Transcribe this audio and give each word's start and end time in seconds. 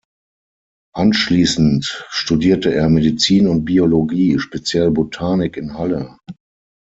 Anschließend 0.95 2.07
studierte 2.09 2.73
er 2.73 2.89
Medizin 2.89 3.47
und 3.47 3.65
Biologie, 3.65 4.39
speziell 4.39 4.89
Botanik 4.89 5.57
in 5.57 5.75
Halle. 5.77 6.17